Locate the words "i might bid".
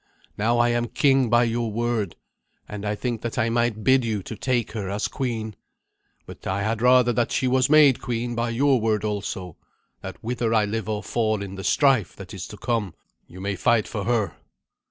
3.37-4.03